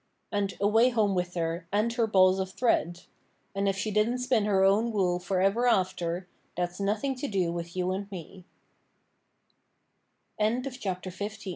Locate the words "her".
1.35-1.67, 1.93-2.07, 4.45-4.63